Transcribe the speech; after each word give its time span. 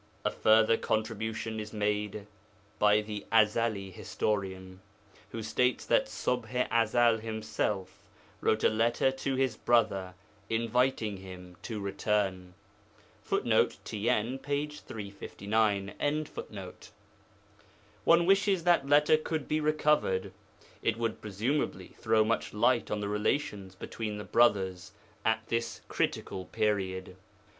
A 0.25 0.31
further 0.31 0.77
contribution 0.77 1.59
is 1.59 1.73
made 1.73 2.25
by 2.79 3.01
the 3.01 3.23
Ezeli 3.31 3.91
historian, 3.93 4.81
who 5.29 5.43
states 5.43 5.85
that 5.85 6.07
Ṣubḥ 6.07 6.67
i 6.71 6.83
Ezel 6.85 7.19
himself 7.19 8.03
wrote 8.41 8.63
a 8.63 8.69
letter 8.69 9.11
to 9.11 9.35
his 9.35 9.55
brother, 9.55 10.15
inviting 10.49 11.17
him 11.17 11.55
to 11.61 11.79
return. 11.79 12.55
[Footnote: 13.21 13.77
TN, 13.85 14.41
p. 14.41 14.65
359.] 14.65 16.25
One 18.03 18.25
wishes 18.25 18.63
that 18.63 18.89
letter 18.89 19.17
could 19.17 19.47
be 19.47 19.59
recovered. 19.59 20.31
It 20.81 20.97
would 20.97 21.21
presumably 21.21 21.89
throw 21.89 22.23
much 22.23 22.55
light 22.55 22.89
on 22.89 23.01
the 23.01 23.07
relations 23.07 23.75
between 23.75 24.17
the 24.17 24.23
brothers 24.23 24.93
at 25.23 25.45
this 25.49 25.81
critical 25.89 26.45
period. 26.45 27.17